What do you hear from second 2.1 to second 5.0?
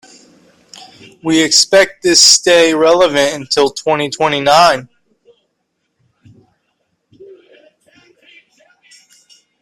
stay relevant until twenty-twenty-nine.